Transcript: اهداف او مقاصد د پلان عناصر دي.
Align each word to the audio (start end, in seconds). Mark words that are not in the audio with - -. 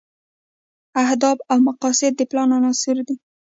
اهداف 1.03 1.37
او 1.51 1.57
مقاصد 1.67 2.11
د 2.15 2.21
پلان 2.29 2.49
عناصر 2.57 2.97
دي. 3.07 3.15